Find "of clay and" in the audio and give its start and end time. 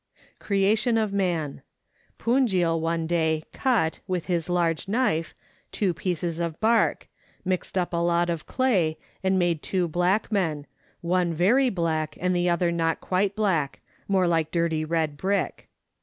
8.27-9.37